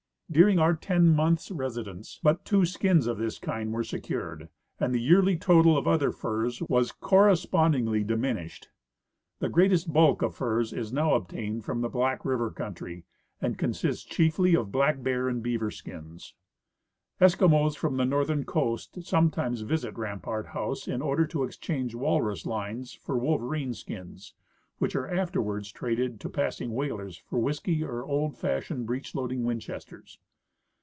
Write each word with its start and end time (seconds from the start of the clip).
During 0.33 0.59
our 0.59 0.75
ten 0.75 1.09
months' 1.09 1.51
residence 1.51 2.17
but 2.23 2.45
two 2.45 2.63
skins 2.63 3.05
of 3.05 3.17
this 3.17 3.37
kind 3.37 3.73
were 3.73 3.83
secured, 3.83 4.47
and 4.79 4.95
the 4.95 5.01
yearly 5.01 5.35
total 5.35 5.75
of 5.77 5.89
other 5.89 6.09
furs 6.13 6.59
has 6.71 6.93
correspond 6.93 7.75
ingly 7.75 8.07
diminished. 8.07 8.69
The 9.39 9.49
greatest 9.49 9.91
bulk 9.91 10.21
of 10.21 10.33
furs 10.33 10.71
is 10.71 10.93
now 10.93 11.15
obtained 11.15 11.65
from 11.65 11.81
the 11.81 11.89
Black 11.89 12.23
river 12.23 12.49
country, 12.49 13.03
and 13.41 13.57
consists 13.57 14.05
chiefly 14.05 14.55
of 14.55 14.71
black 14.71 15.03
bear 15.03 15.27
and 15.27 15.43
beaver 15.43 15.69
skins. 15.69 16.33
Eskimos 17.19 17.75
from 17.75 17.97
the 17.97 18.05
northern 18.05 18.45
coast 18.45 19.03
sometimes 19.03 19.63
visit 19.63 19.97
Rampart 19.97 20.47
house 20.55 20.87
in 20.87 21.01
order 21.01 21.27
to 21.27 21.43
exchange 21.43 21.93
walrus 21.93 22.45
lines 22.45 22.93
for 22.93 23.17
wolverine 23.17 23.73
skins, 23.73 24.33
which 24.77 24.95
are 24.95 25.13
afterwards 25.13 25.71
traded 25.71 26.19
to 26.19 26.27
passing 26.27 26.71
whalers 26.73 27.15
for 27.15 27.37
whisky 27.37 27.83
or 27.83 28.03
old 28.03 28.35
fashioned 28.35 28.83
breech 28.87 29.13
loading 29.13 29.43
Winchesters. 29.43 30.17